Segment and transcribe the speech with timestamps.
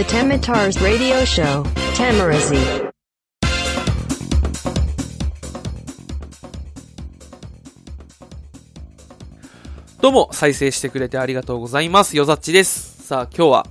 [0.00, 1.62] The Temitars Radio Show,
[1.94, 2.90] Tamarazi.
[10.00, 12.16] どうも、再生してくれてありがとうございます。
[12.16, 13.08] よざっちです。
[13.08, 13.66] さあ、今日は、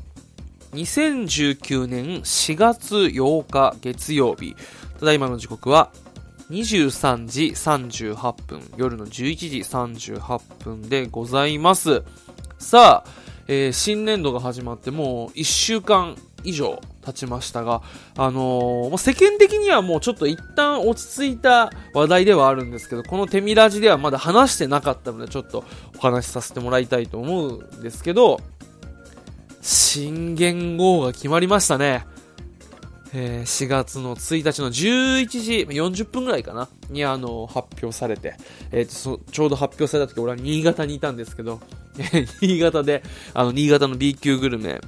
[0.74, 4.56] 2019年4月8日月曜日。
[5.00, 5.92] ただいまの時刻は、
[6.52, 12.04] 23時38分、夜の11時38分でございます。
[12.60, 17.82] さあ、えー新年度が始まってもう1週間以上経ちましたが、
[18.18, 25.64] あのー世間的にはもうちょっと一旦落ち着いた話題ではあるんですけど、このテミラジではまだ話してなかったので、ちょっと
[25.98, 28.40] お話しさせてもらいたいと思うんですけど、
[29.62, 32.06] 新元号が決まりましたね。
[33.14, 38.36] えー4月の1日の11時40分ぐらいかなにあの発表されて、
[38.72, 41.60] えーとちょうど発表された時俺は新潟にいたんですけど、
[42.42, 44.80] 新潟で、あの、新潟の B 級グルメ、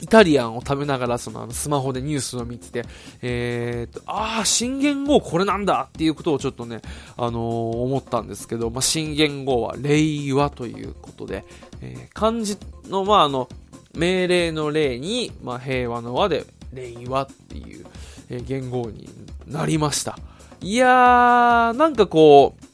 [0.00, 2.84] イタリアンを食べながら、その、あの、スマホでニュースを見てて、
[3.22, 6.80] えーと、ああ、新元号これなんだっていうことをちょっとね、
[7.16, 7.40] あのー
[7.80, 11.44] 思ったんですけど、まあ、新元号は令和ということで、
[11.82, 12.56] えー漢字
[12.88, 13.48] の、まあ、あの、
[13.94, 17.86] 命令の令に、まあ、平和の和で、令和っていう、
[18.30, 19.08] えー元号に
[19.46, 20.18] なりました。
[20.62, 22.64] いやー、なんかこう、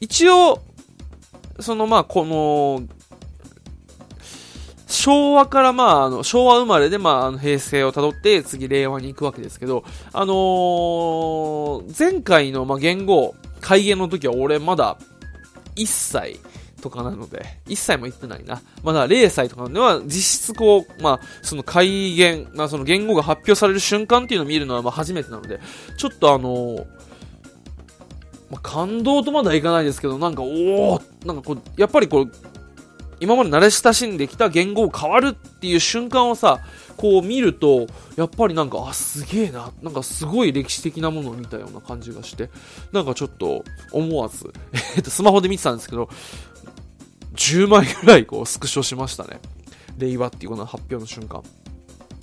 [0.00, 0.60] 一応、
[1.60, 2.82] そのまあ、この、
[4.98, 14.98] 昭和からまあ、あの、昭和生まれでまあ、あの、平成を辿って、次令和に行くわけですけど、あのー前回のまあ、元号、改元の時は俺まだ、
[15.76, 16.40] 1歳
[16.82, 18.60] とかなので、1歳も行ってないな。
[18.82, 25.60] まだ0歳とかなのでは、実質こう、まあ、その改元、まあ、その元号が発表される瞬間っていうのを見るのはまあ、初めてなので、
[25.96, 26.86] ちょっとあのー
[28.50, 32.32] まあ、感動とまだいかないですけど、なんか、おおなんかこう、やっぱりこう、
[33.20, 36.60] 今まで慣れ親しんできた言語が変わるっていう瞬間をさ、
[36.96, 42.50] こう見ると、やっぱりなんか、あ、すげえな、なんかすごい歴史的なものを見たような感じがして、
[42.92, 44.52] なんかちょっと、思わず、
[44.96, 46.08] えっと、スマホで見てたんですけど、
[47.34, 49.40] 10枚ぐらいこう、スクショしましたね。
[49.96, 51.42] 令和っていうこの発表の瞬間。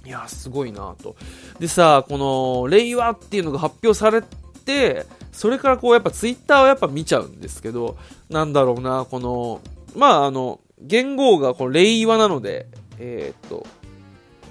[0.05, 1.15] いや、すごいなと。
[1.59, 4.21] でさ、この、令和っていうのが発表され
[4.65, 7.97] て、それからこう、やっぱツイッターをやっぱ見ちゃうんですけど、
[8.29, 9.61] なんだろうな、この、
[9.95, 12.67] まああの、言語がこう令和なので、
[12.99, 13.65] えーっと、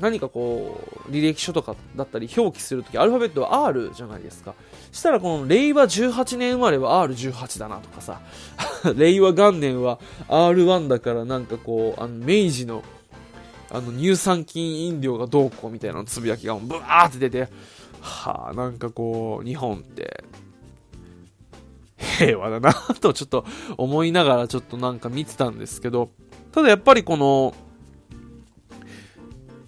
[0.01, 4.55] 何かこう、履歴書とかだったり表記するとき、アルファベットは R じゃないですか。
[4.91, 8.21] したらこの令和18年生まれは R18 だなとかさ、
[8.97, 9.99] 令和元年は
[10.29, 12.83] R1 だからなんかこう、あの、明治の、
[13.71, 17.49] あの、乳酸菌飲料がどうこうみたいなつぶやきがブワーって出て、
[18.01, 20.25] はあ、なんかこう、日本って、
[22.19, 23.45] 平和だなとちょっと
[23.77, 26.11] 思いながらちょっとなんか見てたんですけど、
[26.53, 27.55] ただやっぱりこの、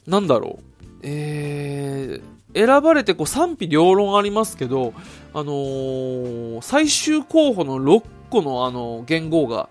[0.06, 0.64] なんだろう、
[1.02, 4.94] えー、選ばれてこう賛否両論ありますけど、
[5.34, 9.68] あのー最終候補の6個のあの元号が、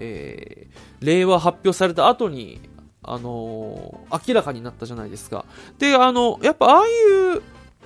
[0.00, 2.60] えー、令和発表された後に、
[3.02, 5.46] あのー明らかになったじゃないですか。
[5.78, 6.90] で、あの、やっぱああい
[7.38, 7.42] う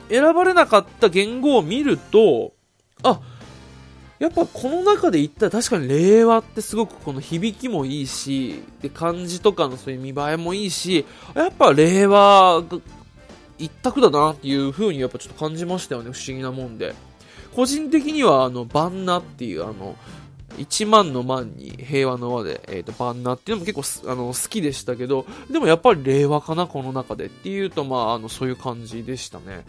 [0.09, 2.53] 選ばれなかった元号を見ると、
[3.03, 3.21] あ、
[4.23, 12.63] やっぱこの中で言ったら確かに令和ってすごくこの響きもいいし、で、漢字とかのそういう見栄えもいいし、やっぱ令和
[13.59, 16.95] 一択だなっていう風にやっぱちょっと感じましたよね、不思議なもんで。
[17.53, 19.97] 個人的にはあの、万ナっていうあの、
[20.57, 29.65] 1万の万に平和の和で、えっ、と、万ナっていうのも結構あの好きでしたけど、でもやっぱり令和かな、この中でっていうと、まあ、あの、そういう感じでしたね。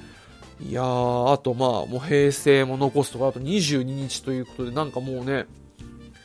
[0.62, 5.46] いやー、あとまあ、もう平成も残すとか、あと22日ということで、なんかもうね、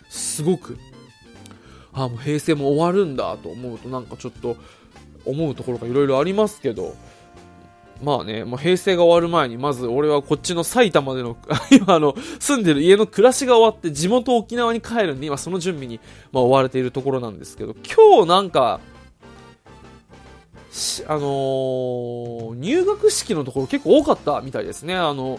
[0.09, 0.79] すごく、
[1.93, 4.57] あもう平成も終わるんだと思うと、なんかちょっと、
[5.25, 6.95] 思うところがいろいろありますけど、
[8.03, 11.37] まあね、もう平成が終わる前に、まず俺はこっちの埼玉での、
[11.71, 16.01] 今あの、住んでる家の暮らしが終わって、地元沖縄に帰るんで、今その準備に、
[16.33, 18.81] まあ追われているところなんですけど、今日なんか、
[21.07, 24.95] あのー入学式のところ結構多かったみたいですね。
[24.95, 25.39] あの、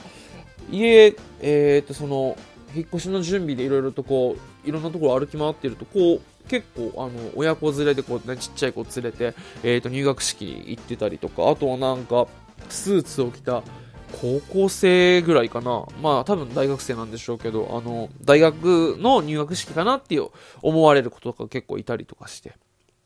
[0.71, 2.37] 家、えー、と、その、
[2.75, 4.35] 引っ越しの準備でいろいろとこ
[4.65, 9.33] う、いろんなところ歩き回ってると、こう、結構、あの、親子連れでこう、ね、ちっちゃい子連れて、
[9.63, 12.27] えー、と、入学式行ってたりとか、あとはなんか、
[12.69, 13.63] スーツを着た
[14.21, 15.85] 高校生ぐらいかな。
[16.01, 20.27] まあ、多分大学生なんでしょうけど、あの、大学の入学式かなっていう
[20.61, 22.53] 思われる子とか結構いたりとかして、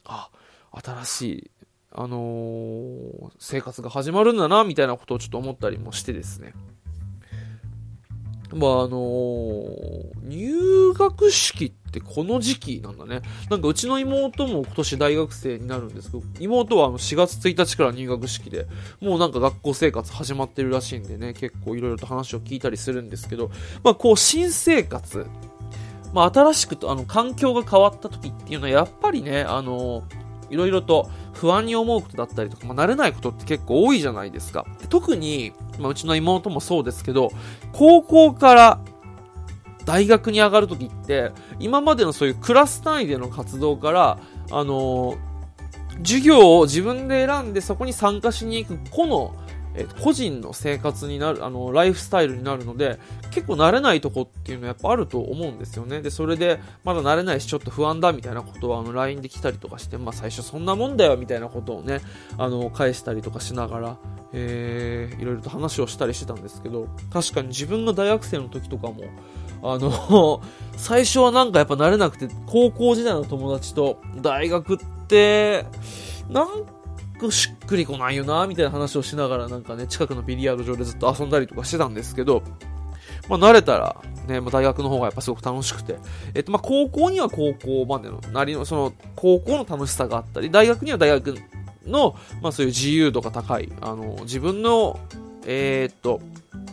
[0.06, 0.30] あ、
[0.72, 1.52] 新しい、
[1.96, 6.54] あのー生活が始まるんだな、みたいなことをちょっと思ったりもしてですね。
[8.52, 13.22] まあ、あのー入学式ってこの時期なんだね。
[13.50, 18.68] なんかうちの妹も今年大学生になるんですけど、妹はあの4月1日から入学式で、
[19.00, 23.52] もうなんか学校生活始まってるらしいんでね、結構いろいろと話を聞いたりするんですけど、
[23.84, 25.28] まあこう新生活、
[26.14, 30.04] まあ新しくと、あの環境が変わった時っていうのはやっぱりね、あの
[30.54, 34.66] いろいろと不安に思うことだったりとか、まあ、慣れないことって結構多いじゃないですか。
[34.90, 37.32] 特に、まあ、うちの妹もそうですけど、
[37.74, 38.80] 高校から
[39.86, 44.20] 大学に上がるときって、今までのそういうクラス単位での活動から、
[44.52, 45.18] あのー、
[46.00, 49.36] 授業を自分で選んでそこに参加しに行く個の
[49.76, 53.00] え個人の生活になる、あの、ライフスタイルになるので、
[53.32, 56.02] 結構慣れないとこっていうのはやっぱあると思うんですよね。
[56.02, 62.02] で、それで、まだ慣れないし、ちょっと不安だみたいなことは、あの、LINE で来たりとかして、まあ最初そんなもんだよみたいなことをね、
[62.38, 63.98] あの、返したりとかしながら、
[64.34, 69.06] えー、いろいろと話をしたりしてたんですけど、確かに自分が大学生の時とかも、
[69.64, 70.42] あの、
[70.78, 74.78] 最初はなんかやっぱ慣れなくて、高校時代の友達と大学っ
[75.08, 75.66] て、
[76.30, 76.48] なん
[77.14, 82.44] くしっくりこないよな、みたいな話をしながらなんかね、近くのビリヤード場でずっと遊んだりとかしてたんですけど、
[83.30, 83.96] まあ慣れたら、
[84.28, 85.98] ね、まあ、大学の方がやっぱすごく楽しくて、
[86.34, 91.36] えっとまあ高校には高校までの、なりの、その、高校の楽しさがあったり、大学には大学
[91.86, 95.00] の、まあそういう自由度が高い、あの、自分の、
[95.46, 96.22] えー、っと、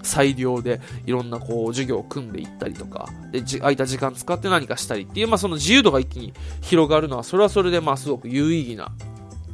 [0.03, 8.93] 裁量でいろんなこう授業を組んでいったりとか、で、空いた時間使って何かしたりっていう、まあその自由度が一気に広がるのは、それはそれでまあすごく有意義な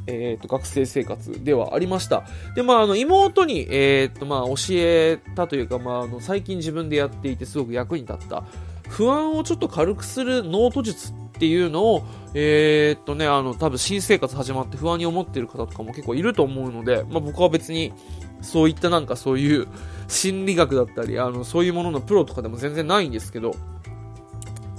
[0.07, 2.25] えーと、学生生活ではありました。
[2.55, 8.45] で、まあ、あの妹に、えーとまあ、教えたというか、まあ、あの最近自分でやっていてすごく役に立った
[8.89, 12.03] 不安をちょっと軽くするノート術っていうのを、
[12.35, 17.93] えー、っとね、あの、多分新生活始まって不安に思ってる方とかも結構いると思うので、まあ僕は別に、
[18.41, 19.67] そういったなんかそういう
[20.09, 23.55] 心理学だったり、あの、そういうもののプロとかでも全然ないんですけど、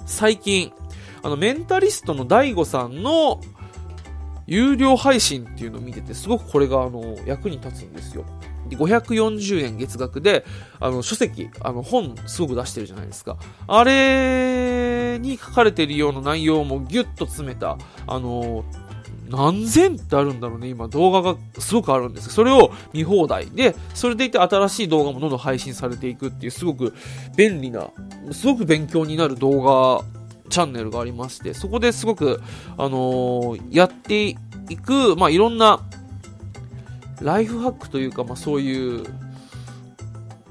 [0.05, 0.71] 最近、
[1.21, 3.41] あの、メンタリストの DAIGO さんの、
[4.47, 8.25] 有料配信っていうのを見てて、すごくこれが、あの、役に立つんですよ。
[8.69, 10.45] で、540円月額で、
[10.79, 13.37] あの、書籍、あの、本、すごく出してるじゃないですか。
[13.67, 17.77] あれに書かれてるような内容もギュッと詰めた、
[18.07, 18.63] あの、
[19.29, 26.93] 何千ってあるんだろうね、今動画がすごくあるんですそれを見放題で、それでいて新しい動画もどんどん配信されていくっていうすごく
[27.35, 27.89] 便利な、
[28.31, 30.16] すごく勉強になる動画
[30.49, 32.41] チャンネルがありまして、そこですごく、
[32.77, 34.35] あのー、やってい
[34.77, 35.81] く、まあ、いろんな、
[37.21, 39.05] ライフハックというか、まあ、そういう、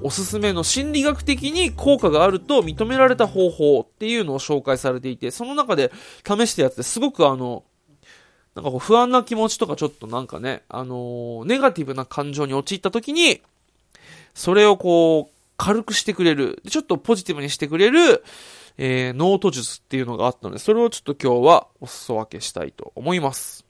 [0.01, 5.91] おすすめの心理学的に効果があると認められた方法っていうのを紹介されていて、その中で
[6.25, 7.63] 試したやつですごくあの、
[8.53, 13.41] なんかこう不安な気持ちとかちょっとなんかね、あのー、ネガティブな感情に陥った時に、
[14.33, 18.23] それをこう、軽くしてくれる、ちょっとポジティブにしてくれる、
[18.77, 23.65] えー、ノート術っていうのがあったので、それをちょっと今日はお裾分けしたいと思います。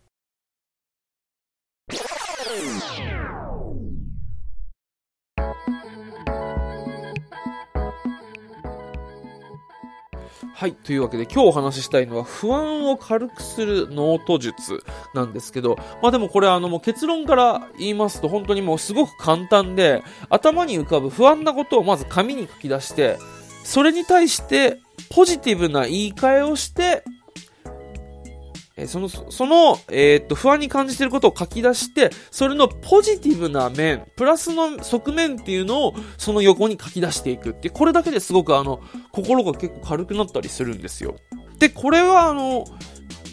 [10.54, 10.74] はい。
[10.74, 14.84] というわけで今日お話ししたいのは不安を軽くするノート術
[15.14, 23.20] なんですけど、まあでもこれあのもう結論から言いますと本当にもうすごく簡単で頭に浮かぶ不安なことをまず紙に書き出して
[23.64, 24.80] それに対して
[25.18, 27.04] ポジティブな言い換えをして、
[28.76, 38.80] えその、その、えー、っと、不安に感じてることを書き出して、それのポジティブな面、プラスの側面っていうのを、その横に書き出していくってこれだけですごくあの、
[39.12, 41.16] 心が結構軽くなったりするんですよ。
[41.58, 42.66] で、これはあの、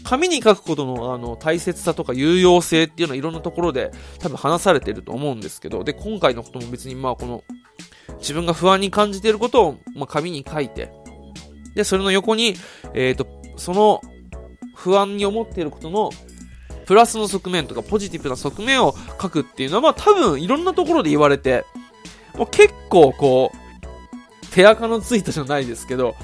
[0.05, 7.45] 紙に書くことのあの大切さとか有用性っていうのはいろんなところで多分話されてると思うんですけど、で、今回のことも別にまあこの
[8.21, 10.91] 自分が不安に感じていることをまあ紙に書いて、
[11.75, 12.55] で、それの横に、
[12.95, 13.27] えっ、ー、と、
[13.57, 14.01] その
[14.75, 16.11] 不安に思っていることの
[16.87, 21.65] プラスの側面とかポジティブな側面を書くっていうのは、まあ多分いろんなところで言われて、
[22.37, 26.15] もう結構こう、手垢のついたじゃないですけど、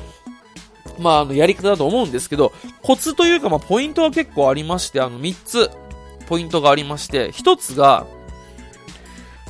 [0.99, 2.53] まああのやり方だと思うんですけど、
[2.83, 5.71] コツというかまあポイントは結構ありまして、あの3つ
[6.29, 8.07] ポイントがありまして、1つが、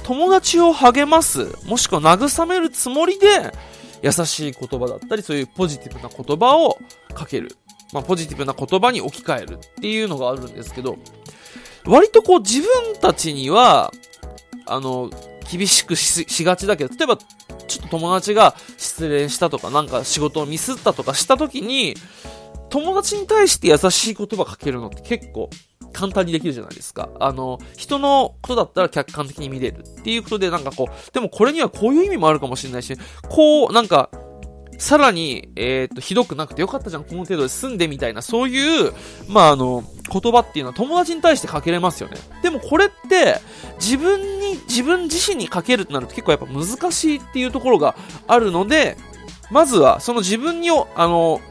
[0.02, 3.52] 友達を励ます、もしくは慰めるつもりで、
[4.02, 6.78] 優しい言葉だったり、そういうポジティブな言葉を
[7.14, 7.56] かける。
[7.92, 10.96] まあ、ポジティブな言葉に置き換えるっていうのがあるんですけど、
[11.84, 13.92] 割とこう自分たちには、
[14.66, 15.10] あの、
[15.50, 21.94] 厳しくしがちだけど、例えば、ちょっと友達が失恋したとか、なんか仕事をミスったとかした時に、
[22.68, 25.50] 友達に対して優しい言葉かけるのって結構
[25.92, 27.08] 簡単にできるじゃないですか。
[27.20, 32.96] あの、人のことだったら客観的に見れるっていうことで、なんかこう、でもこれにはこういう意味もあるかもしれないし、
[33.28, 34.10] こう、なんか、
[34.78, 38.92] さらに、えっ、と、ひどくなくてよかったじゃん、この程度で済んでみたいな、そういう、
[39.28, 42.16] まあ、あの、言葉っていうのは友達に対してかけれますよね。
[42.42, 43.40] でもこれって、
[43.78, 47.94] 自分に、自分自身にかけるとなると結構やっぱ難しいっていうところが
[48.26, 48.96] あるので、
[49.50, 51.42] まずは、その自分に、あの、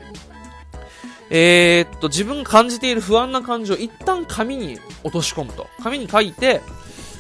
[1.30, 5.68] えー、っと、自分が感じている不安な感情を一旦紙に落とし込むと。
[5.82, 6.62] 紙に書いて、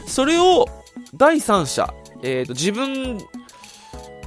[0.07, 0.67] それを
[1.15, 3.19] 第三者、えー、っと、自分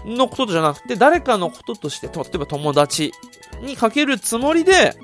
[0.04, 3.12] のことじゃなくて、誰かのこととして、例えば友達
[3.62, 4.96] にかけるつもりで、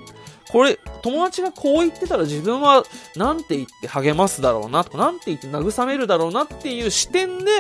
[0.51, 2.85] これ、友達がこう言ってたら自分は
[3.17, 7.51] 何て言って励ますだろうなとか、何て言って慰めるだろうなっていう視点で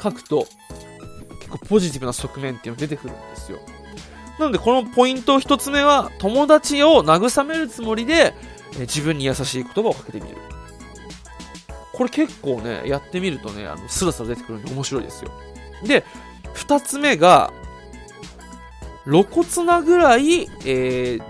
[0.00, 0.46] 書くと、
[1.40, 3.58] 結構ポジティブな側面っていうのが出てくるんですよ。
[4.40, 8.34] なのでこのポイント1つ目は、友達を慰めるつもりで、
[8.80, 10.36] 自分に優しい言葉をかけてみる。
[11.92, 15.30] これ結構ね、やってみるとね、あの、スラスラ出てくるんで面白いですよ。
[15.84, 16.06] で、
[16.54, 17.52] 2つ目が、
[19.04, 21.22] 露骨なぐらい、えー、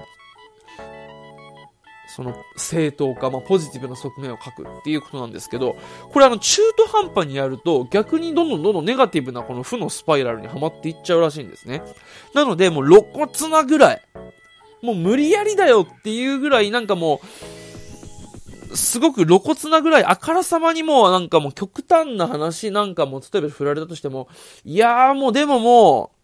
[2.14, 5.76] その正当化、まあ、ポジティブな側面を書くっていうことなんですけど、
[6.12, 11.83] これあの中途半端にやると逆にどんどんどんどんネガティブなこの負のスパイラルにはまっていっちゃうらしいんですね。
[12.35, 14.02] なのでもう露骨なぐらい、
[14.83, 17.21] もう無理やりだよっていうぐらいなんかも
[18.73, 24.29] う、すごく露骨なぐらい、あからさまにもうなんかもう極端な話なんかも、例えば振られたとしても、
[24.64, 26.17] いやーもうでももう、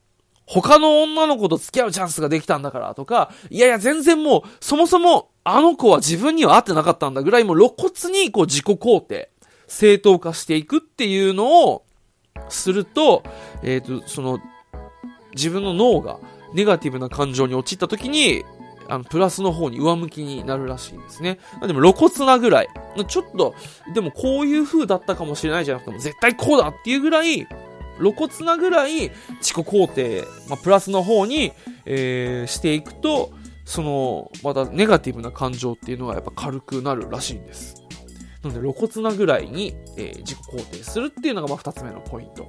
[0.47, 9.31] 他の女の子と付き合うチャンスができたんだからとか、いやいや全然もう、そもそもあの子は自分には合ってなかったんだぐらいもう露骨にこう自己肯定、
[9.69, 11.85] 正当化していくっていうのを
[12.49, 13.23] すると、
[13.62, 14.41] えっ、ー、と、その、
[15.37, 16.19] 自分の脳が
[16.53, 18.45] ネガティブな感情に陥った時に、
[18.88, 21.38] あの、プラスの方に上向きになるらしいんですね。
[21.65, 22.69] でも露骨なぐらい。
[23.07, 23.55] ちょっと、
[23.95, 27.47] でもこういう風だったかもしれないじゃなくても、絶対こうだっていうぐらい、
[27.99, 31.53] 露骨なぐらい自己肯定、まあ、プラスの方に、
[31.85, 33.31] えー、していくと、
[33.66, 37.82] その、またネガティブな感情っていうのがやっぱ軽くなるらしいんです。
[38.42, 42.46] なので露骨なぐらいに、えー、自己肯定するっていうのがまあ2つ目のポイント。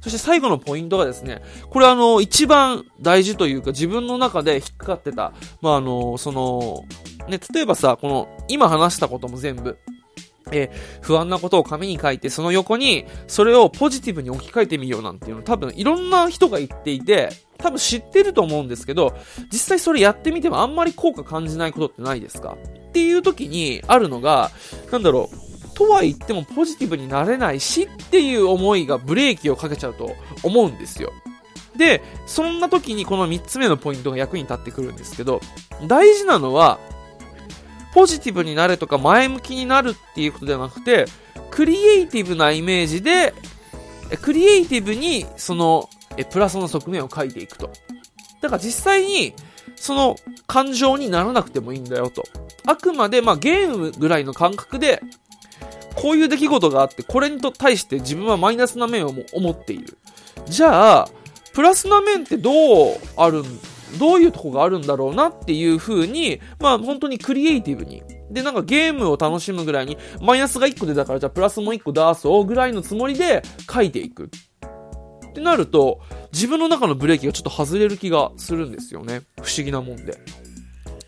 [0.00, 6.84] そして最後のポイントがですね、これあの、一番大事というか自分の中で引っかかってた、まああの、その、
[7.28, 9.76] ね、例えばさ、この、今話したことも全部、
[10.52, 19.16] えー、不安なことを紙に書いて、その横に、それをポジティブに置き換えてみようなんていうの多分いろんな人が言っていて、多分知ってると思うんですけど、
[19.52, 22.56] 実際それやってみてもあんまり効果感じないことってないですか？
[22.88, 24.50] っていう時にあるのが、
[24.90, 31.12] なんだろう、とは言ってもポジティブになれないしっていう思いがブレーキをかけちゃうと思うんですよ。
[31.76, 35.40] で、そんな時にこの3つ目のポイントが役に立ってくるんですけど、
[35.86, 36.80] 大事なのは、
[37.98, 41.06] ポジティブになれとか前向きになるっていうことではなくて、
[41.50, 43.34] クリエイティブなイメージで、
[44.22, 45.90] クリエイティブにその
[46.30, 47.72] プラスの側面を書いていくと。
[48.40, 49.34] だから実際に、
[49.74, 50.14] その
[50.46, 52.22] 感情にならなくてもいいんだよと。
[52.66, 55.02] あくまで、まあゲームぐらいの感覚で、
[55.96, 59.98] こういう出来事があって、これに対して自分はマイナスな面を思っている。
[60.46, 61.08] じゃあ、
[61.52, 62.52] プラスな面ってど
[62.92, 63.58] うあるん
[63.98, 68.02] どういうとこがあるんだろうなっていう風に、まあ本当にクリエイティブに。
[68.30, 73.42] で、なんかゲームを楽しむぐらいに、マイナスが1個出たからじゃあプラスも1個出そうぐらいのつもりで
[73.72, 74.30] 書いていく。
[75.28, 76.00] ってなると、
[76.32, 79.22] 自分の中のブレーキがちょっと外れる気がするんですよね。
[79.42, 80.18] 不思議なもんで。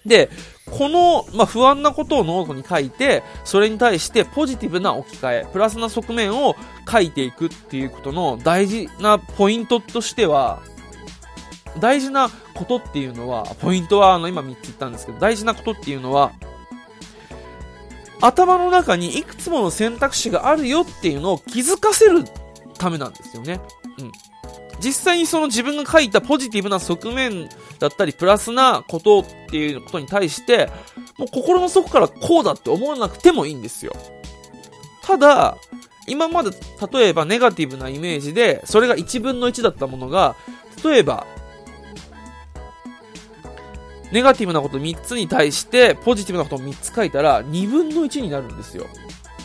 [0.07, 0.31] で、
[0.67, 6.57] この、まあ、不安なことをノートに書いて、それに対してポジティブな置き換え、プラスな側面を
[6.91, 10.63] 書いていくっていうことの大事なポイントとしては、
[11.79, 16.33] 大事なことっていうのは、ポイントはあの今3つ言ったんですけど、大事なことっていうのは、
[18.21, 22.25] 頭の中にいくつもの選択肢があるよっていうのを気づかせる
[22.79, 23.61] ためなんですよね。
[23.99, 24.13] うん。
[24.81, 27.49] 実際にその自分が書いたポジティブな側面
[27.79, 30.71] だったり、プラスなことっていうことに対して、
[31.19, 33.93] もう心の底からこうだって思わなくてもいいんですよ。
[35.03, 35.57] ただ、
[36.07, 36.51] 今まで
[36.93, 40.35] 例えばネガティブなイメージで、それが1分の1だったものが、
[40.83, 41.27] 例えば
[44.13, 48.87] ネガティブなこと3つに対して、ポジティブなことを3つ書いたら、2分の1になるんですよ。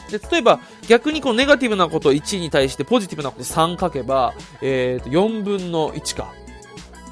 [0.09, 6.33] で、例えば、逆にこのネガティブなこと1に対して、ポジティブなこと3書けば、えっ、ー、と、4分の1か。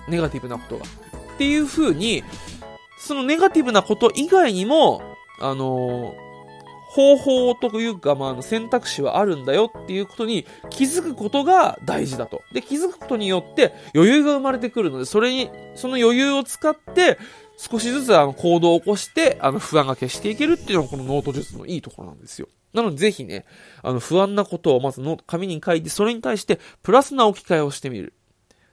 [0.07, 0.85] ネガティブなことが。
[0.85, 2.23] っていう風に、
[2.97, 5.01] そのネガティブなこと以外にも、
[5.39, 6.23] あのー、
[6.93, 12.43] 方法というか、まあ、選択肢はあるんだよっていうことに気づくことが大事だと。
[12.53, 17.17] で、気づくことによって余裕が生まれてくるので、それに、その余裕を使って、
[17.57, 22.47] 少しずつあの行動を起こして、あの不安が消していけるっていうのがこのノート術のいいところなんですよ。
[22.73, 23.45] なのでぜひね、
[23.81, 28.13] あの不安なことをまずの紙に書いて、それに対してプラスな置き換えをしてみる。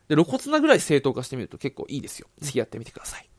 [0.08, 2.28] で、露骨なぐらい正当化してみると結構いいですよ。
[2.40, 3.28] ぜひやってみてください。